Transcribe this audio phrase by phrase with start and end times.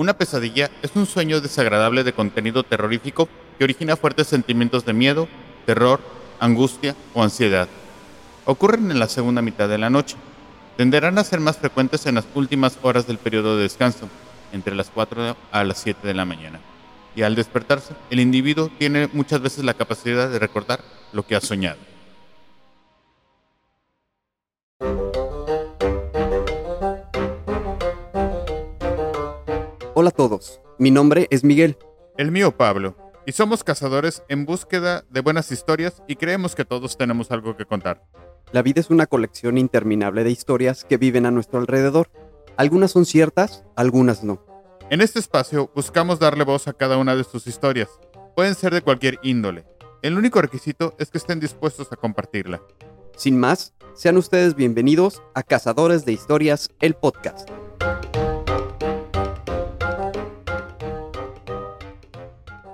[0.00, 5.28] Una pesadilla es un sueño desagradable de contenido terrorífico que origina fuertes sentimientos de miedo,
[5.66, 6.00] terror,
[6.38, 7.68] angustia o ansiedad.
[8.46, 10.16] Ocurren en la segunda mitad de la noche.
[10.78, 14.08] Tenderán a ser más frecuentes en las últimas horas del periodo de descanso,
[14.54, 16.60] entre las 4 a las 7 de la mañana.
[17.14, 20.80] Y al despertarse, el individuo tiene muchas veces la capacidad de recordar
[21.12, 21.76] lo que ha soñado.
[30.00, 31.76] Hola a todos, mi nombre es Miguel.
[32.16, 32.96] El mío Pablo,
[33.26, 37.66] y somos cazadores en búsqueda de buenas historias y creemos que todos tenemos algo que
[37.66, 38.02] contar.
[38.50, 42.10] La vida es una colección interminable de historias que viven a nuestro alrededor.
[42.56, 44.42] Algunas son ciertas, algunas no.
[44.88, 47.90] En este espacio buscamos darle voz a cada una de sus historias.
[48.34, 49.66] Pueden ser de cualquier índole.
[50.00, 52.62] El único requisito es que estén dispuestos a compartirla.
[53.18, 57.50] Sin más, sean ustedes bienvenidos a Cazadores de Historias, el podcast.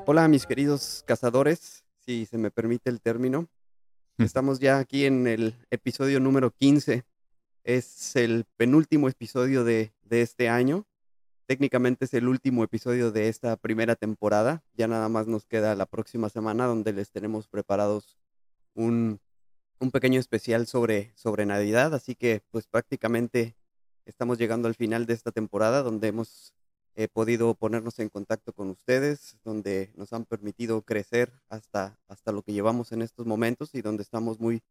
[0.08, 3.48] Hola mis queridos cazadores, si se me permite el término.
[4.18, 7.02] Estamos ya aquí en el episodio número 15.
[7.64, 10.86] Es el penúltimo episodio de, de este año.
[11.46, 14.62] Técnicamente es el último episodio de esta primera temporada.
[14.74, 18.16] Ya nada más nos queda la próxima semana donde les tenemos preparados
[18.74, 19.18] un,
[19.80, 21.92] un pequeño especial sobre, sobre Navidad.
[21.96, 23.56] Así que pues prácticamente
[24.04, 26.54] estamos llegando al final de esta temporada donde hemos
[26.96, 32.42] he podido ponernos en contacto con ustedes, donde nos han permitido crecer hasta, hasta lo
[32.42, 34.62] que llevamos en estos momentos y donde estamos muy,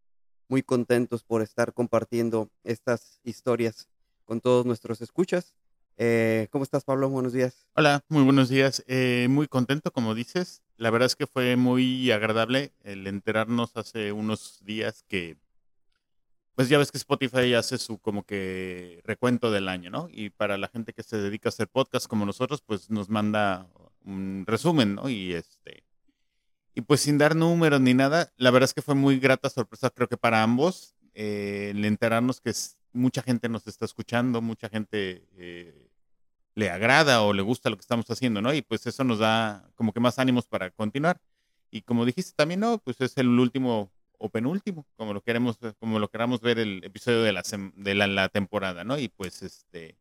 [0.50, 3.88] muy contentos por estar compartiendo estas historias
[4.26, 5.53] con todos nuestros escuchas.
[5.98, 7.09] Eh, ¿Cómo estás, Pablo?
[7.09, 7.68] Buenos días.
[7.76, 8.84] Hola, muy buenos días.
[8.88, 10.64] Eh, muy contento, como dices.
[10.78, 15.38] La verdad es que fue muy agradable el enterarnos hace unos días que
[16.56, 20.08] pues ya ves que Spotify hace su como que recuento del año, ¿no?
[20.11, 23.67] Y para la gente que se dedica a hacer podcast como nosotros, pues nos manda
[24.06, 25.09] un resumen, ¿no?
[25.09, 25.84] Y este
[26.75, 29.90] y pues sin dar números ni nada, la verdad es que fue muy grata sorpresa,
[29.90, 32.53] creo que para ambos, eh, el enterarnos que
[32.91, 35.90] mucha gente nos está escuchando, mucha gente eh,
[36.53, 38.53] le agrada o le gusta lo que estamos haciendo, ¿no?
[38.53, 41.22] Y pues eso nos da como que más ánimos para continuar.
[41.72, 46.00] Y como dijiste también, no, pues es el último o penúltimo, como lo queremos, como
[46.00, 47.44] lo queramos ver el episodio de la,
[47.76, 48.98] de la, temporada, ¿no?
[48.98, 49.98] Y pues este,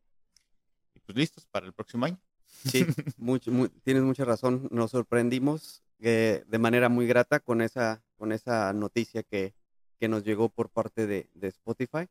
[1.06, 2.18] pues listos para el próximo año.
[2.46, 2.86] Sí,
[3.84, 4.68] tienes mucha razón.
[4.70, 9.54] Nos sorprendimos eh, de manera muy grata con esa, con esa noticia que,
[9.98, 12.08] que nos llegó por parte de, de, Spotify.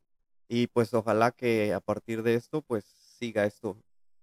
[0.48, 3.76] Y pues ojalá que a partir de esto, pues siga esto,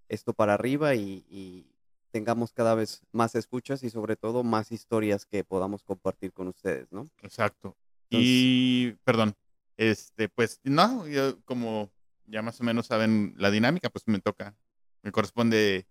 [0.08, 1.71] esto para arriba y, y
[2.12, 6.92] tengamos cada vez más escuchas y sobre todo más historias que podamos compartir con ustedes,
[6.92, 7.10] ¿no?
[7.22, 7.76] Exacto.
[8.10, 9.34] y, perdón,
[9.78, 11.90] este, pues, no, yo como
[12.26, 14.54] ya más o menos saben la dinámica, pues me toca,
[15.02, 15.86] me corresponde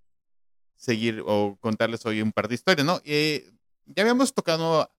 [0.76, 3.02] seguir o contarles hoy un par de historias, ¿no?
[3.04, 3.52] Eh,
[3.86, 4.90] ya habíamos tocado,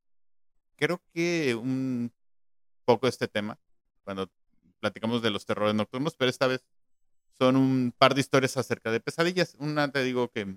[0.76, 2.12] creo que un
[2.84, 3.58] poco este tema,
[4.04, 4.30] cuando
[4.80, 6.64] platicamos de los terrores nocturnos, pero esta vez
[7.38, 9.54] son un par de historias acerca de pesadillas.
[9.58, 10.56] Una te digo que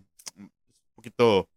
[1.05, 1.47] poquito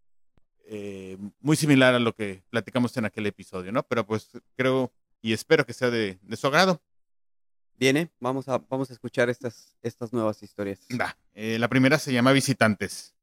[0.66, 3.82] eh, muy similar a lo que platicamos en aquel episodio, ¿no?
[3.82, 4.92] Pero pues creo
[5.22, 6.82] y espero que sea de, su agrado.
[7.76, 10.80] Viene, vamos a, vamos a escuchar estas, estas nuevas historias.
[11.32, 13.14] Eh, la primera se llama Visitantes.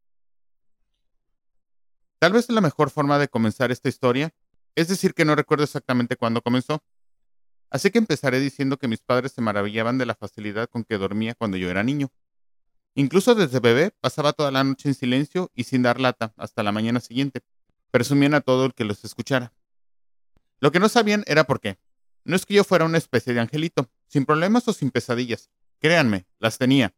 [2.18, 4.34] Tal vez la mejor forma de comenzar esta historia
[4.74, 6.84] es decir que no recuerdo exactamente cuándo comenzó.
[7.70, 11.36] Así que empezaré diciendo que mis padres se maravillaban de la facilidad con que dormía
[11.36, 12.10] cuando yo era niño.
[12.96, 16.72] Incluso desde bebé pasaba toda la noche en silencio y sin dar lata hasta la
[16.72, 17.42] mañana siguiente.
[17.92, 19.54] Presumían a todo el que los escuchara.
[20.62, 21.78] Lo que no sabían era por qué.
[22.24, 25.50] No es que yo fuera una especie de angelito, sin problemas o sin pesadillas.
[25.80, 26.96] Créanme, las tenía.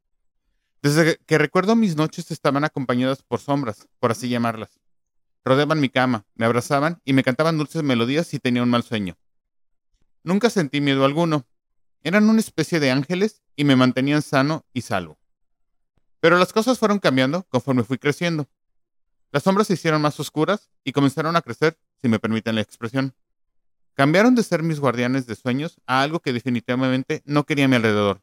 [0.84, 4.80] Desde que recuerdo mis noches estaban acompañadas por sombras, por así llamarlas.
[5.44, 9.18] Rodeaban mi cama, me abrazaban y me cantaban dulces melodías si tenía un mal sueño.
[10.24, 11.48] Nunca sentí miedo alguno.
[12.04, 15.18] Eran una especie de ángeles y me mantenían sano y salvo.
[16.28, 18.50] Pero las cosas fueron cambiando conforme fui creciendo.
[19.32, 23.16] Las sombras se hicieron más oscuras y comenzaron a crecer, si me permiten la expresión.
[23.94, 27.78] Cambiaron de ser mis guardianes de sueños a algo que definitivamente no quería a mi
[27.78, 28.22] alrededor.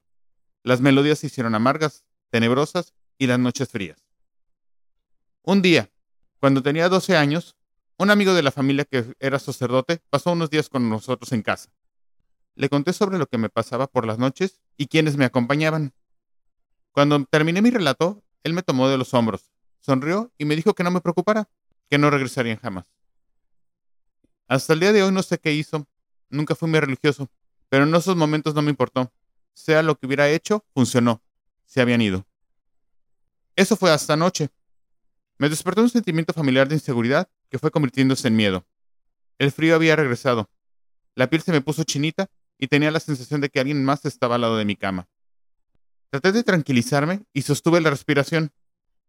[0.62, 4.04] Las melodías se hicieron amargas, tenebrosas y las noches frías.
[5.40, 5.90] Un día,
[6.40, 7.56] cuando tenía 12 años,
[7.96, 11.70] un amigo de la familia que era sacerdote pasó unos días con nosotros en casa.
[12.54, 15.94] Le conté sobre lo que me pasaba por las noches y quienes me acompañaban.
[16.94, 19.50] Cuando terminé mi relato, él me tomó de los hombros,
[19.80, 21.48] sonrió y me dijo que no me preocupara,
[21.90, 22.86] que no regresarían jamás.
[24.46, 25.88] Hasta el día de hoy no sé qué hizo,
[26.30, 27.28] nunca fui muy religioso,
[27.68, 29.12] pero en esos momentos no me importó.
[29.54, 31.20] Sea lo que hubiera hecho, funcionó.
[31.64, 32.24] Se habían ido.
[33.56, 34.50] Eso fue hasta anoche,
[35.36, 38.64] Me despertó un sentimiento familiar de inseguridad que fue convirtiéndose en miedo.
[39.38, 40.48] El frío había regresado.
[41.16, 44.36] La piel se me puso chinita y tenía la sensación de que alguien más estaba
[44.36, 45.08] al lado de mi cama.
[46.14, 48.52] Traté de tranquilizarme y sostuve la respiración.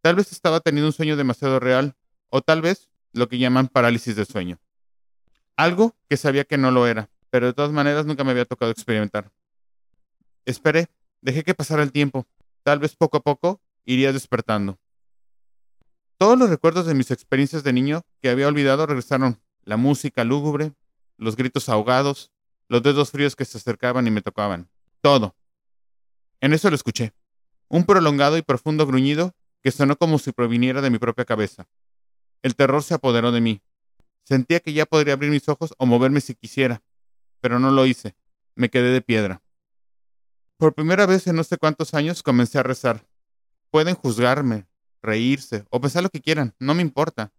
[0.01, 1.95] Tal vez estaba teniendo un sueño demasiado real,
[2.29, 4.57] o tal vez lo que llaman parálisis de sueño.
[5.55, 8.71] Algo que sabía que no lo era, pero de todas maneras nunca me había tocado
[8.71, 9.31] experimentar.
[10.45, 10.87] Esperé,
[11.21, 12.25] dejé que pasara el tiempo.
[12.63, 14.79] Tal vez poco a poco iría despertando.
[16.17, 19.39] Todos los recuerdos de mis experiencias de niño que había olvidado regresaron.
[19.63, 20.73] La música lúgubre,
[21.17, 22.31] los gritos ahogados,
[22.67, 24.71] los dedos fríos que se acercaban y me tocaban.
[25.01, 25.35] Todo.
[26.41, 27.13] En eso lo escuché.
[27.67, 31.67] Un prolongado y profundo gruñido que sonó como si proviniera de mi propia cabeza.
[32.43, 33.61] El terror se apoderó de mí.
[34.23, 36.83] Sentía que ya podría abrir mis ojos o moverme si quisiera,
[37.41, 38.15] pero no lo hice.
[38.55, 39.41] Me quedé de piedra.
[40.57, 43.05] Por primera vez en no sé cuántos años comencé a rezar.
[43.71, 44.67] Pueden juzgarme,
[45.01, 47.33] reírse o pensar lo que quieran, no me importa.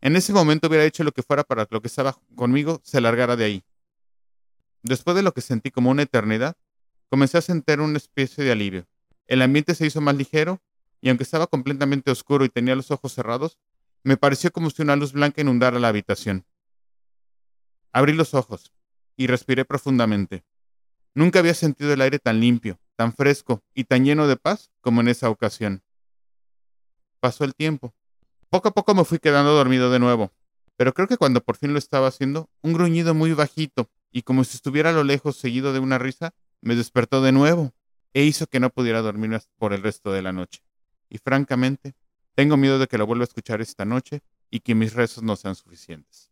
[0.00, 3.00] En ese momento hubiera hecho lo que fuera para que lo que estaba conmigo se
[3.00, 3.64] largara de ahí.
[4.82, 6.56] Después de lo que sentí como una eternidad,
[7.14, 8.88] comencé a sentir una especie de alivio.
[9.28, 10.60] El ambiente se hizo más ligero
[11.00, 13.56] y aunque estaba completamente oscuro y tenía los ojos cerrados,
[14.02, 16.44] me pareció como si una luz blanca inundara la habitación.
[17.92, 18.72] Abrí los ojos
[19.16, 20.44] y respiré profundamente.
[21.14, 25.00] Nunca había sentido el aire tan limpio, tan fresco y tan lleno de paz como
[25.00, 25.84] en esa ocasión.
[27.20, 27.94] Pasó el tiempo.
[28.50, 30.32] Poco a poco me fui quedando dormido de nuevo,
[30.74, 34.42] pero creo que cuando por fin lo estaba haciendo, un gruñido muy bajito y como
[34.42, 36.34] si estuviera a lo lejos seguido de una risa,
[36.64, 37.72] me despertó de nuevo
[38.12, 40.62] e hizo que no pudiera dormir por el resto de la noche.
[41.08, 41.94] Y francamente,
[42.34, 44.20] tengo miedo de que lo vuelva a escuchar esta noche
[44.50, 46.30] y que mis rezos no sean suficientes.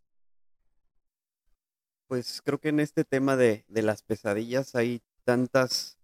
[2.07, 5.99] Pues creo que en este tema de, de las pesadillas hay tantas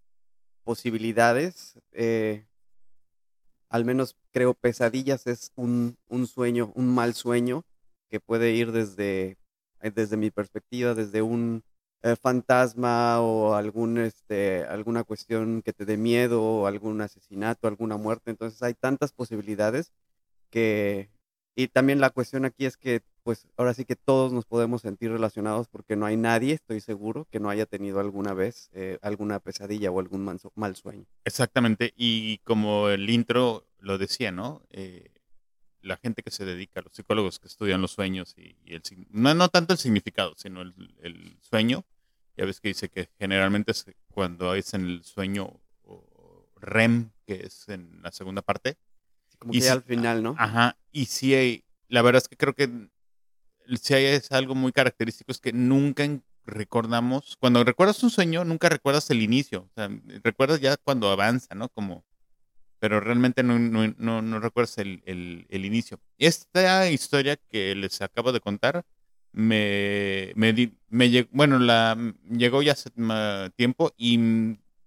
[0.65, 1.79] posibilidades.
[1.93, 2.47] Eh,
[3.69, 7.65] al menos creo pesadillas es un, un, sueño, un mal sueño
[8.11, 9.39] que puede ir desde,
[9.81, 11.63] eh, desde mi perspectiva, desde un
[12.03, 17.97] eh, fantasma o algún, este, alguna cuestión que te dé miedo o algún asesinato, alguna
[17.97, 18.31] muerte.
[18.31, 19.93] Entonces hay tantas posibilidades
[20.50, 21.11] que...
[21.55, 25.11] Y también la cuestión aquí es que pues ahora sí que todos nos podemos sentir
[25.11, 29.39] relacionados porque no hay nadie, estoy seguro, que no haya tenido alguna vez eh, alguna
[29.39, 30.25] pesadilla o algún
[30.55, 31.05] mal sueño.
[31.27, 34.62] Exactamente, y como el intro lo decía, ¿no?
[34.71, 35.11] Eh,
[35.81, 39.49] la gente que se dedica, los psicólogos que estudian los sueños y, el no, no
[39.49, 41.85] tanto el significado, sino el, sueño,
[42.37, 45.61] ya ves que dice que generalmente es cuando es en el sueño
[46.61, 48.77] REM, que es en la segunda parte.
[49.39, 50.35] Como que al final, ¿no?
[50.39, 52.89] Ajá, y sí, hay, la verdad es que creo que
[53.81, 56.05] si hay es algo muy característico, es que nunca
[56.45, 59.91] recordamos, cuando recuerdas un sueño, nunca recuerdas el inicio, o sea,
[60.25, 61.69] recuerdas ya cuando avanza, ¿no?
[61.69, 62.05] Como,
[62.79, 66.01] pero realmente no, no, no, recuerdas el, el, inicio.
[66.19, 68.85] Esta historia que les acabo de contar,
[69.33, 71.97] me, me, me llegó, bueno, la,
[72.31, 72.91] llegó ya hace
[73.57, 74.19] tiempo y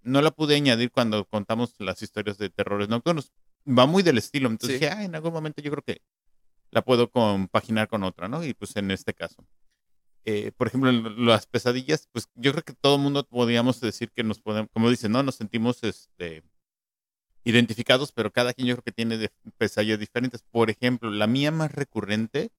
[0.04, 3.32] no la pude añadir cuando contamos las historias de terrores nocturnos.
[3.68, 6.02] Va muy del estilo, entonces dije, ah, en algún momento yo creo que
[6.72, 8.44] la puedo compaginar con otra, ¿no?
[8.44, 9.46] Y pues en este caso.
[10.24, 14.24] Eh, por ejemplo, las pesadillas, pues yo creo que todo el mundo podríamos decir que
[14.24, 15.24] nos podemos, como dicen, ¿no?
[15.24, 16.44] Nos sentimos este,
[17.44, 20.44] identificados, pero cada quien yo creo que tiene pesadillas diferentes.
[20.44, 22.52] Por ejemplo, la mía más recurrente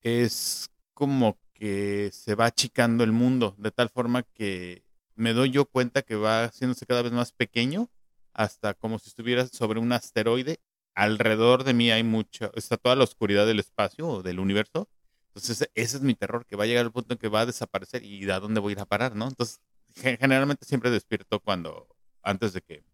[0.00, 5.66] es como que se va achicando el mundo, de tal forma que me doy yo
[5.66, 7.90] cuenta que va haciéndose cada vez más pequeño,
[8.32, 10.58] hasta como si estuviera sobre un asteroide
[10.94, 14.88] alrededor de mí hay mucha, está toda la oscuridad del espacio o del universo.
[15.28, 17.46] Entonces, ese es mi terror, que va a llegar el punto en que va a
[17.46, 19.28] desaparecer y a dónde voy a ir a parar, ¿no?
[19.28, 19.60] Entonces,
[19.94, 21.88] generalmente siempre despierto cuando,
[22.22, 22.84] antes de que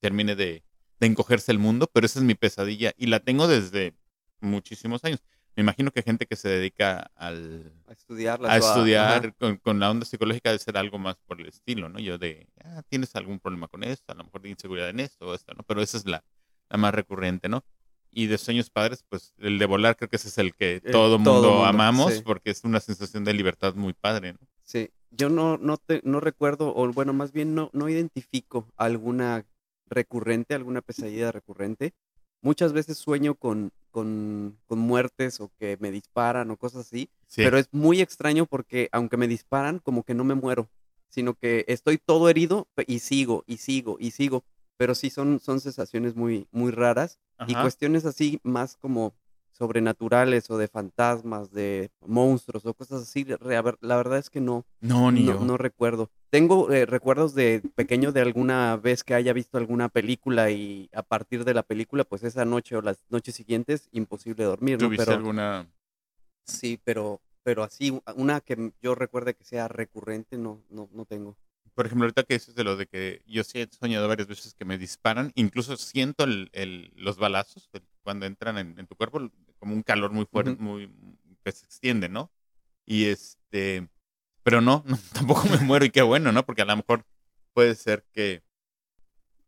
[0.00, 0.64] termine de,
[1.00, 3.94] encogerse el mundo, pero esa es mi pesadilla y la tengo desde
[4.40, 5.22] muchísimos años.
[5.54, 10.06] Me imagino que gente que se dedica al, a estudiar, a estudiar con, la onda
[10.06, 11.98] psicológica debe ser algo más por el estilo, ¿no?
[11.98, 15.26] Yo de, ah, tienes algún problema con esto, a lo mejor de inseguridad en esto
[15.26, 15.62] o esto, ¿no?
[15.64, 16.24] Pero esa es la,
[16.68, 17.64] la más recurrente, ¿no?
[18.10, 21.18] Y de sueños padres, pues el de volar creo que ese es el que todo
[21.18, 24.38] mundo amamos porque es una sensación de libertad muy padre, ¿no?
[24.62, 29.44] Sí, yo no, no, te, no recuerdo, o bueno, más bien no, no identifico alguna
[29.88, 31.94] recurrente, alguna pesadilla recurrente.
[32.40, 37.58] Muchas veces sueño con, con, con muertes o que me disparan o cosas así, pero
[37.58, 40.68] es muy extraño porque aunque me disparan, como que no me muero,
[41.08, 44.44] sino que estoy todo herido y sigo y sigo y sigo
[44.78, 49.14] pero sí son, son sensaciones muy, muy raras y cuestiones así más como
[49.58, 55.10] sobrenaturales o de fantasmas, de monstruos o cosas así, la verdad es que no, No,
[55.10, 55.40] ni no, yo.
[55.40, 56.10] no recuerdo.
[56.30, 61.02] Tengo eh, recuerdos de pequeño de alguna vez que haya visto alguna película y a
[61.02, 64.86] partir de la película, pues esa noche o las noches siguientes, imposible dormir, ¿no?
[64.86, 65.66] ¿Tuviste Pero alguna?
[66.44, 71.36] sí, pero, pero así, una que yo recuerde que sea recurrente, no, no, no tengo.
[71.74, 74.52] Por ejemplo, ahorita que dices de lo de que yo sí he soñado varias veces
[74.54, 78.96] que me disparan, incluso siento el, el- los balazos el- cuando entran en, en tu
[78.96, 79.20] cuerpo,
[79.58, 80.62] como un calor muy fuerte, Ujú.
[80.62, 80.90] muy
[81.44, 82.30] que se extiende, ¿no?
[82.86, 83.88] Y este,
[84.42, 86.44] pero no, no, tampoco me muero y qué bueno, ¿no?
[86.44, 87.04] Porque a lo mejor
[87.52, 88.42] puede ser que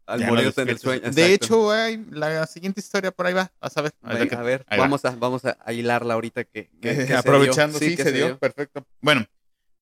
[0.07, 1.01] Al ya no el sueño.
[1.03, 1.23] De exacto.
[1.47, 3.93] hecho, ay, la siguiente historia por ahí va, vas a ver.
[4.03, 4.85] Ve- ahorita que- a ver, ahí va.
[4.85, 7.89] vamos a, vamos a a hilarla ahorita que, que- que se Aprovechando, dio.
[7.91, 8.85] sí, que se dio, perfecto.
[9.01, 9.27] Bueno,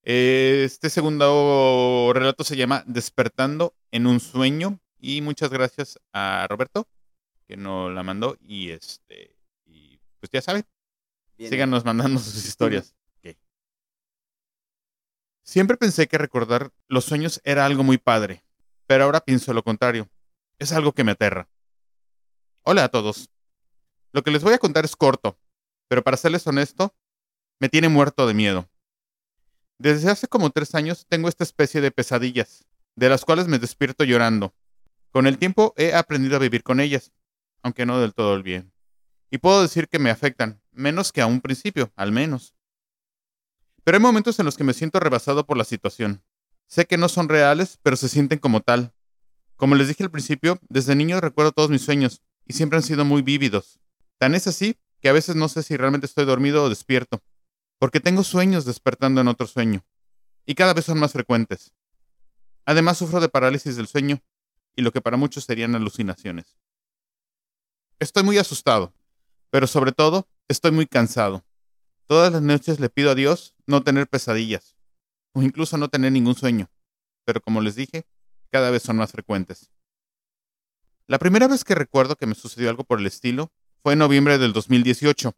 [0.03, 6.87] este segundo relato se llama Despertando en un sueño y muchas gracias a Roberto
[7.47, 9.37] que nos la mandó y este
[10.21, 10.65] pues ya saben,
[11.39, 12.95] síganos mandando sus historias.
[15.43, 18.45] Siempre pensé que recordar los sueños era algo muy padre,
[18.87, 20.09] pero ahora pienso lo contrario.
[20.59, 21.49] Es algo que me aterra.
[22.65, 23.31] Hola a todos.
[24.13, 25.39] Lo que les voy a contar es corto,
[25.89, 26.95] pero para serles honesto,
[27.61, 28.69] me tiene muerto de miedo.
[29.79, 34.05] Desde hace como tres años tengo esta especie de pesadillas, de las cuales me despierto
[34.05, 34.55] llorando.
[35.11, 37.13] Con el tiempo he aprendido a vivir con ellas,
[37.63, 38.73] aunque no del todo el bien.
[39.31, 42.55] Y puedo decir que me afectan, menos que a un principio, al menos.
[43.85, 46.23] Pero hay momentos en los que me siento rebasado por la situación.
[46.67, 48.93] Sé que no son reales, pero se sienten como tal.
[49.57, 53.05] Como les dije al principio, desde niño recuerdo todos mis sueños, y siempre han sido
[53.05, 53.81] muy vívidos.
[54.19, 57.23] Tan es así que a veces no sé si realmente estoy dormido o despierto,
[57.79, 59.85] porque tengo sueños despertando en otro sueño,
[60.45, 61.73] y cada vez son más frecuentes.
[62.65, 64.21] Además sufro de parálisis del sueño,
[64.77, 66.59] y lo que para muchos serían alucinaciones.
[67.99, 68.93] Estoy muy asustado,
[69.51, 71.45] pero sobre todo estoy muy cansado.
[72.07, 74.77] Todas las noches le pido a Dios no tener pesadillas,
[75.33, 76.71] o incluso no tener ningún sueño,
[77.25, 78.07] pero como les dije,
[78.51, 79.71] cada vez son más frecuentes.
[81.07, 83.51] La primera vez que recuerdo que me sucedió algo por el estilo
[83.83, 85.35] fue en noviembre del 2018.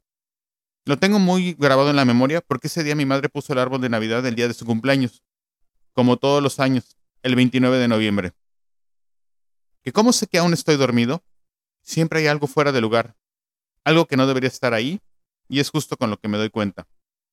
[0.84, 3.80] Lo tengo muy grabado en la memoria porque ese día mi madre puso el árbol
[3.80, 5.22] de Navidad el día de su cumpleaños,
[5.92, 8.32] como todos los años, el 29 de noviembre.
[9.82, 11.22] ¿Que cómo sé que aún estoy dormido?
[11.82, 13.16] Siempre hay algo fuera de lugar,
[13.84, 15.00] algo que no debería estar ahí,
[15.48, 16.86] y es justo con lo que me doy cuenta.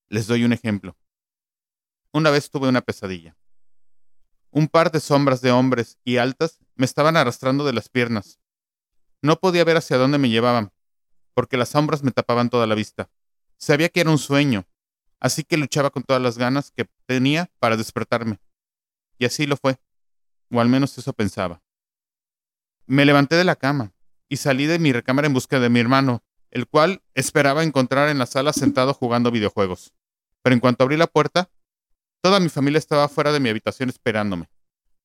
[0.10, 0.98] Les doy un ejemplo.
[2.12, 3.38] Una vez tuve una pesadilla.
[4.50, 8.40] Un par de sombras de hombres y altas me estaban arrastrando de las piernas.
[9.22, 10.72] No podía ver hacia dónde me llevaban,
[11.34, 13.10] porque las sombras me tapaban toda la vista.
[13.58, 14.66] Sabía que era un sueño,
[15.20, 18.40] así que luchaba con todas las ganas que tenía para despertarme.
[19.20, 19.80] Y así lo fue,
[20.52, 21.62] o al menos eso pensaba.
[22.86, 23.94] Me levanté de la cama
[24.30, 28.18] y salí de mi recámara en busca de mi hermano, el cual esperaba encontrar en
[28.18, 29.94] la sala sentado jugando videojuegos.
[30.42, 31.50] Pero en cuanto abrí la puerta,
[32.22, 34.50] toda mi familia estaba fuera de mi habitación esperándome,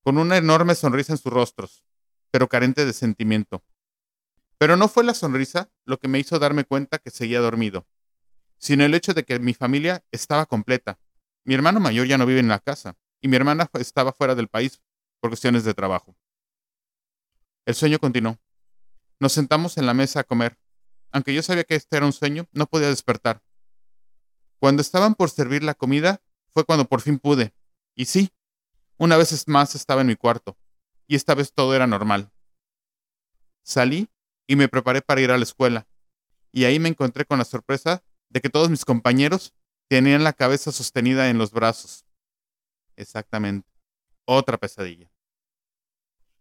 [0.03, 1.83] con una enorme sonrisa en sus rostros,
[2.31, 3.63] pero carente de sentimiento.
[4.57, 7.87] Pero no fue la sonrisa lo que me hizo darme cuenta que seguía dormido,
[8.57, 10.99] sino el hecho de que mi familia estaba completa.
[11.43, 14.47] Mi hermano mayor ya no vive en la casa, y mi hermana estaba fuera del
[14.47, 14.81] país
[15.19, 16.15] por cuestiones de trabajo.
[17.65, 18.37] El sueño continuó.
[19.19, 20.57] Nos sentamos en la mesa a comer.
[21.13, 23.41] Aunque yo sabía que este era un sueño, no podía despertar.
[24.59, 27.53] Cuando estaban por servir la comida, fue cuando por fin pude.
[27.95, 28.33] Y sí,
[28.97, 30.57] una vez más estaba en mi cuarto,
[31.07, 32.31] y esta vez todo era normal.
[33.61, 34.09] Salí
[34.47, 35.87] y me preparé para ir a la escuela,
[36.51, 39.53] y ahí me encontré con la sorpresa de que todos mis compañeros
[39.87, 42.05] tenían la cabeza sostenida en los brazos.
[42.95, 43.69] Exactamente.
[44.25, 45.11] Otra pesadilla.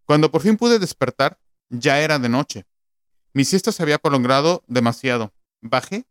[0.07, 1.39] Cuando por fin pude despertar,
[1.69, 2.67] ya era de noche.
[3.35, 5.33] Mi siesta se había prolongado demasiado.
[5.63, 6.05] Bajé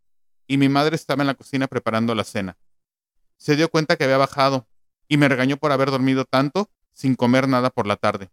[0.47, 2.57] y mi madre estaba en la cocina preparando la cena.
[3.37, 4.67] Se dio cuenta que había bajado
[5.07, 8.31] y me regañó por haber dormido tanto sin comer nada por la tarde.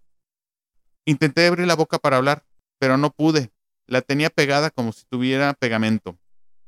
[1.04, 2.46] Intenté abrir la boca para hablar,
[2.78, 3.52] pero no pude.
[3.86, 6.18] La tenía pegada como si tuviera pegamento.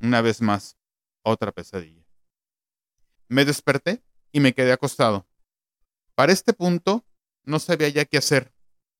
[0.00, 0.76] Una vez más,
[1.22, 2.04] otra pesadilla.
[3.28, 5.26] Me desperté y me quedé acostado.
[6.14, 7.04] Para este punto,
[7.44, 8.52] no sabía ya qué hacer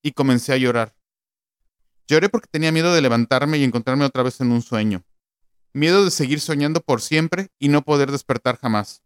[0.03, 0.95] y comencé a llorar.
[2.11, 5.05] Lloré porque tenía miedo de levantarme y encontrarme otra vez en un sueño.
[5.73, 9.05] Miedo de seguir soñando por siempre y no poder despertar jamás.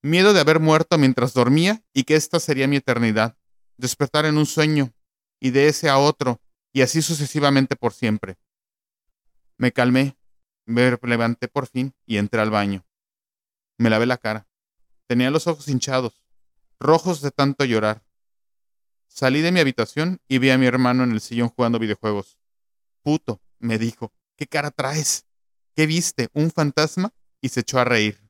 [0.00, 3.36] Miedo de haber muerto mientras dormía y que esta sería mi eternidad.
[3.78, 4.94] Despertar en un sueño
[5.40, 6.40] y de ese a otro
[6.72, 8.38] y así sucesivamente por siempre.
[9.58, 10.16] Me calmé,
[10.66, 12.86] me levanté por fin y entré al baño.
[13.76, 14.46] Me lavé la cara.
[15.08, 16.22] Tenía los ojos hinchados,
[16.78, 18.05] rojos de tanto llorar.
[19.18, 22.38] Salí de mi habitación y vi a mi hermano en el sillón jugando videojuegos.
[23.02, 25.24] Puto, me dijo, ¿qué cara traes?
[25.74, 26.28] ¿Qué viste?
[26.34, 27.14] ¿Un fantasma?
[27.40, 28.20] Y se echó a reír.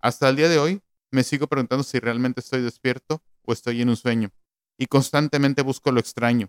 [0.00, 3.90] Hasta el día de hoy me sigo preguntando si realmente estoy despierto o estoy en
[3.90, 4.30] un sueño,
[4.78, 6.48] y constantemente busco lo extraño,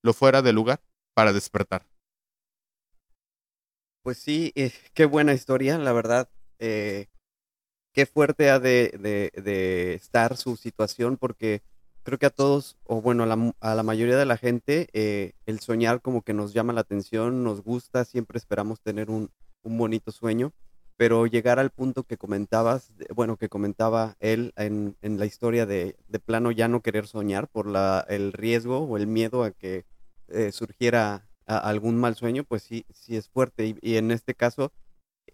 [0.00, 0.80] lo fuera de lugar,
[1.12, 1.88] para despertar.
[4.02, 6.30] Pues sí, eh, qué buena historia, la verdad.
[6.60, 7.08] Eh,
[7.92, 9.32] qué fuerte ha de,
[9.96, 11.62] estar su situación, porque
[12.02, 15.32] creo que a todos, o bueno, a la, a la mayoría de la gente, eh,
[15.46, 19.30] el soñar como que nos llama la atención, nos gusta, siempre esperamos tener un,
[19.62, 20.52] bonito sueño,
[20.96, 26.18] pero llegar al punto que comentabas, bueno, que comentaba él en, la historia de, de,
[26.18, 29.84] plano ya no querer soñar por la, el riesgo o el miedo a que
[30.28, 33.66] eh, surgiera algún mal sueño, pues sí, sí es fuerte.
[33.66, 34.72] Y, y en este caso,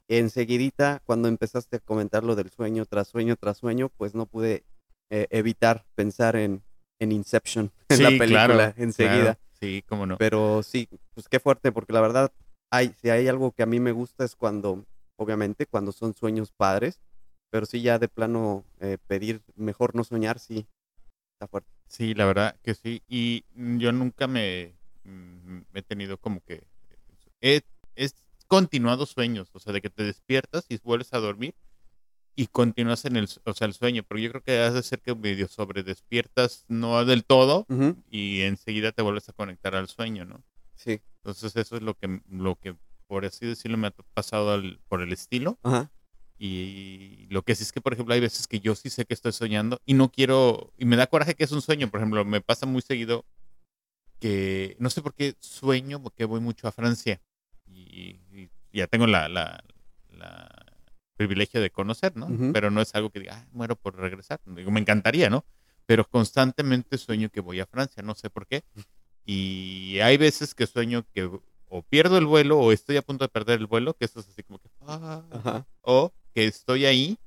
[0.09, 4.65] enseguidita, cuando empezaste a comentar lo del sueño tras sueño tras sueño, pues no pude
[5.11, 6.63] eh, evitar pensar en,
[6.99, 9.23] en Inception, en Sí, la película, claro, enseguida.
[9.23, 9.39] claro.
[9.61, 10.19] Sí, cómo no.
[10.19, 12.33] Pero sí, pues qué fuerte, porque la verdad,
[12.71, 14.85] hay, si hay algo que a mí me gusta es cuando,
[15.17, 17.01] obviamente, cuando son sueños padres,
[17.51, 20.67] pero sí ya de plano eh, pedir mejor no soñar, sí,
[21.33, 21.71] está fuerte.
[21.89, 23.03] Sí, la verdad que sí.
[23.09, 26.65] Y yo nunca me mm, he tenido como que...
[27.41, 27.63] He,
[27.95, 28.11] he
[28.47, 31.55] continuado sueños, o sea, de que te despiertas y vuelves a dormir
[32.37, 35.01] y continúas en el, o sea, el sueño, pero yo creo que has de ser
[35.01, 37.97] que medio sobre despiertas, no del todo, Uh -huh.
[38.11, 40.45] y enseguida te vuelves a conectar al sueño, ¿no?
[40.75, 41.01] Sí.
[41.25, 42.77] Entonces eso es lo que, lo que
[43.09, 45.59] por así decirlo, me ha pasado al, por el estilo.
[45.63, 45.91] Ajá.
[46.39, 49.15] Y lo que sí es que, por ejemplo, hay veces que yo sí sé que
[49.15, 52.25] estoy soñando y no quiero, y me da coraje que es un sueño, por ejemplo,
[52.25, 53.25] me pasa muy seguido
[54.21, 57.21] que no sé por qué sueño, porque voy mucho a Francia
[57.67, 59.63] y, y ya tengo la, la,
[60.11, 60.66] la,
[61.17, 62.27] privilegio de conocer, ¿no?
[62.27, 62.53] Uh -huh.
[62.53, 64.41] Pero no es algo que diga, ah, muero por regresar.
[64.47, 65.45] Digo, me encantaría, ¿no?
[65.87, 68.65] Pero constantemente sueño que voy a Francia, no sé por qué.
[69.25, 71.29] Y hay veces que sueño que
[71.69, 74.29] o pierdo el vuelo o estoy a punto de perder el vuelo, que eso es
[74.29, 75.67] así como que, ah, Ajá.
[75.83, 77.19] o que estoy ahí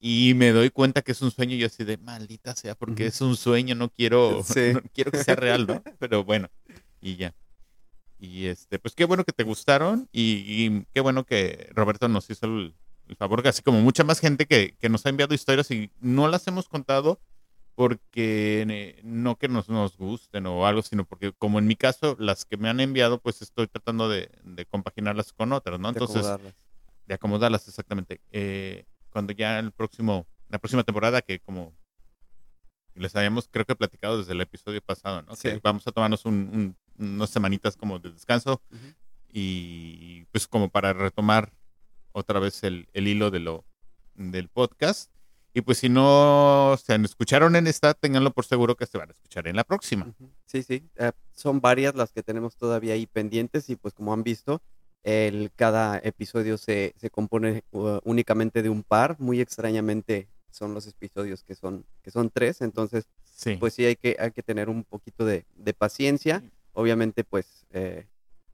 [0.00, 3.04] y me doy cuenta que es un sueño y yo así de maldita sea porque
[3.04, 3.08] Ujú.
[3.08, 4.72] es un sueño, no quiero, Sí.
[4.74, 5.80] no quiero que sea real, ¿no?
[6.00, 6.48] Pero bueno,
[7.00, 7.34] y ya.
[8.18, 12.28] Y este, pues qué bueno que te gustaron y, y qué bueno que Roberto nos
[12.30, 12.74] hizo el,
[13.12, 16.26] el favor, así como mucha más gente que, que nos ha enviado historias y no
[16.28, 17.20] las hemos contado
[17.74, 22.16] porque eh, no que nos, nos gusten o algo, sino porque como en mi caso,
[22.18, 25.88] las que me han enviado, pues estoy tratando de, de compaginarlas con otras, ¿no?
[25.92, 26.54] de Entonces, acomodarlas.
[27.06, 28.20] de acomodarlas exactamente.
[28.30, 31.72] Eh, cuando ya el próximo, la próxima temporada, que como
[32.94, 35.34] les habíamos, creo que platicado desde el episodio pasado, ¿no?
[35.34, 35.48] Sí.
[35.48, 38.60] Que vamos a tomarnos un, un- unas semanitas como de descanso
[39.32, 41.52] y pues como para retomar
[42.12, 43.64] otra vez el, el hilo de lo
[44.14, 45.10] del podcast.
[45.54, 49.12] Y pues si no se escucharon en esta, ténganlo por seguro que se van a
[49.12, 50.14] escuchar en la próxima.
[50.46, 50.88] Sí, sí.
[50.96, 54.62] eh, son varias las que tenemos todavía ahí pendientes y pues como han visto,
[55.02, 59.16] el, cada episodio se, se compone uh, únicamente de un par.
[59.18, 62.60] Muy extrañamente son los episodios que son, que son tres.
[62.62, 63.56] Entonces, Sí.
[63.56, 66.42] pues sí hay que, hay que tener un poquito de, de paciencia.
[66.74, 68.06] Obviamente, pues eh,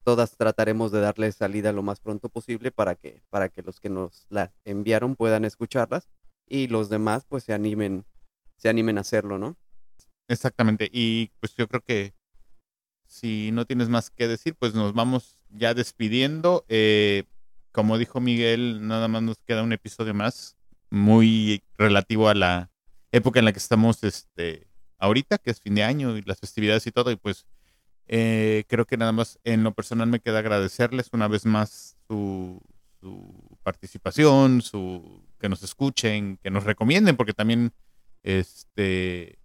[0.08, 3.90] todas trataremos de darle salida lo más pronto posible para que, para que los que
[3.90, 6.08] nos la enviaron puedan escucharlas
[6.48, 8.06] y los demás pues se animen,
[8.56, 9.58] se animen a hacerlo, ¿no?
[10.26, 10.88] Exactamente.
[10.90, 12.14] Y pues yo creo que
[13.06, 16.64] si no tienes más que decir, pues nos vamos ya despidiendo.
[16.70, 17.24] Eh,
[17.70, 20.56] como dijo Miguel, nada más nos queda un episodio más,
[20.88, 22.70] muy relativo a la
[23.12, 26.86] época en la que estamos este, ahorita, que es fin de año y las festividades
[26.86, 27.10] y todo.
[27.10, 27.44] Y pues
[28.08, 32.60] eh, creo que nada más en lo personal me queda agradecerles una vez más su,
[33.00, 37.72] su participación, su que nos escuchen, que nos recomienden, porque también
[38.22, 39.38] este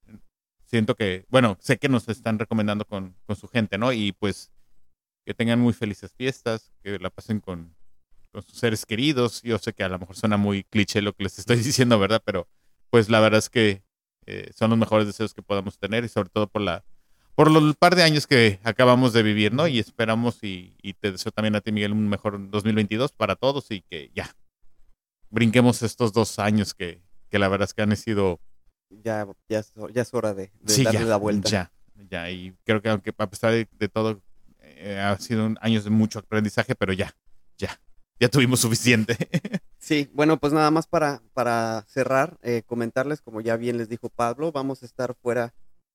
[0.65, 3.93] siento que, bueno, sé que nos están recomendando con, con su gente, ¿no?
[3.93, 4.51] Y pues
[5.25, 7.75] que tengan muy felices fiestas, que la pasen con,
[8.31, 9.41] con sus seres queridos.
[9.43, 12.21] Yo sé que a lo mejor suena muy cliché lo que les estoy diciendo, ¿verdad?
[12.25, 12.47] Pero
[12.89, 13.83] pues la verdad es que
[14.25, 16.83] eh, son los mejores deseos que podamos tener y sobre todo por la
[17.35, 19.67] por el par de años que acabamos de vivir, ¿no?
[19.67, 23.71] Y esperamos y, y te deseo también a ti, Miguel, un mejor 2022 para todos
[23.71, 24.29] y que ya
[25.29, 28.39] brinquemos estos dos años que, que la verdad es que han sido
[29.03, 31.49] Ya, ya, es, ya es hora de, de Sí, darle ya, la vuelta.
[31.49, 31.71] Ya,
[32.09, 32.29] ya.
[32.29, 34.21] Y creo que aunque a pesar de, de todo,
[34.61, 37.15] eh, ha sido un- años de mucho aprendizaje, pero ya,
[37.57, 37.79] ya,
[38.19, 39.17] ya tuvimos suficiente.
[39.79, 44.07] Sí, bueno, pues nada más para, para cerrar, eh, comentarles, como ya bien les dijo
[44.07, 45.53] Pablo, vamos a estar fuera,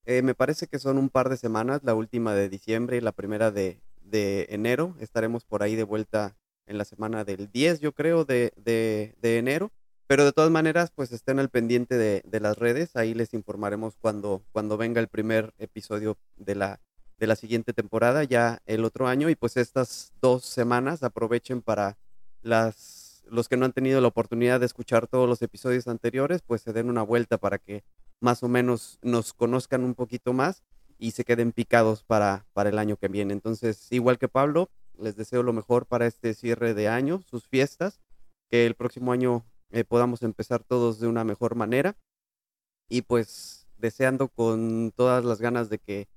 [0.09, 3.13] eh, me parece que son un par de semanas, la última de diciembre y la
[3.13, 4.97] primera de, de enero.
[5.01, 6.35] Estaremos por ahí de vuelta
[6.67, 9.71] en la semana del 10, yo creo, de, de, de enero.
[10.07, 13.99] Pero de todas maneras, pues estén al pendiente de, de las redes, ahí les informaremos
[14.01, 16.81] cuando, cuando venga el primer episodio de la
[17.19, 21.99] de la siguiente temporada ya el otro año y pues estas dos semanas aprovechen para
[22.43, 26.63] las, los que no han tenido la oportunidad de escuchar todos los episodios anteriores, pues
[26.63, 27.83] se den una vuelta para que
[28.21, 30.63] más o menos nos conozcan un poquito más
[30.99, 33.33] y se queden picados para, para el año que viene.
[33.33, 38.01] Entonces, igual que Pablo, les deseo lo mejor para este cierre de año, sus fiestas,
[38.51, 41.97] que el próximo año eh, podamos empezar todos de una mejor manera
[42.89, 46.09] y pues deseando con todas las ganas de que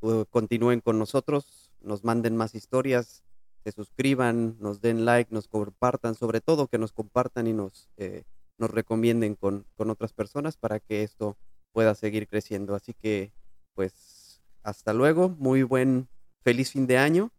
[0.00, 3.22] uh, continúen con nosotros, nos manden más historias,
[3.62, 8.24] se suscriban, nos den like, nos compartan, sobre todo que nos compartan y nos, eh,
[8.58, 11.36] nos recomienden con, con otras personas para que esto
[11.72, 12.74] pueda seguir creciendo.
[12.74, 13.32] Así que
[13.74, 16.08] pues hasta luego, muy buen,
[16.42, 17.30] feliz fin de año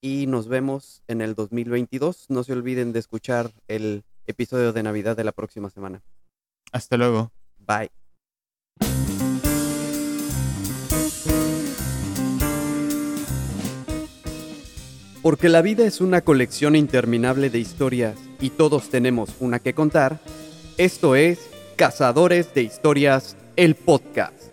[0.00, 2.26] y nos vemos en el 2022.
[2.28, 6.02] No se olviden de escuchar el episodio de Navidad de la próxima semana.
[6.72, 7.32] Hasta luego.
[7.58, 7.90] Bye.
[15.22, 20.20] Porque la vida es una colección interminable de historias y todos tenemos una que contar,
[20.78, 21.40] esto es
[21.74, 24.47] Cazadores de Historias, el podcast.